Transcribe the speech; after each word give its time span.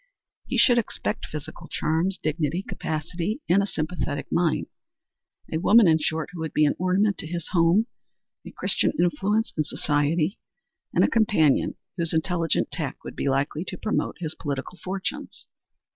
He 0.47 0.57
should 0.57 0.79
expect 0.79 1.27
physical 1.27 1.67
charms, 1.67 2.17
dignity, 2.17 2.63
capacity 2.63 3.39
and 3.47 3.61
a 3.61 3.67
sympathetic 3.67 4.31
mind; 4.31 4.65
a 5.53 5.59
woman, 5.59 5.87
in 5.87 5.99
short, 5.99 6.29
who 6.33 6.39
would 6.39 6.53
be 6.55 6.65
an 6.65 6.73
ornament 6.79 7.19
to 7.19 7.27
his 7.27 7.49
home, 7.49 7.85
a 8.43 8.49
Christian 8.49 8.93
influence 8.97 9.53
in 9.55 9.63
society 9.63 10.39
and 10.91 11.03
a 11.03 11.07
companion 11.07 11.75
whose 11.97 12.13
intelligent 12.13 12.71
tact 12.71 13.03
would 13.03 13.15
be 13.15 13.29
likely 13.29 13.63
to 13.65 13.77
promote 13.77 14.15
his 14.19 14.33
political 14.33 14.79
fortunes. 14.83 15.45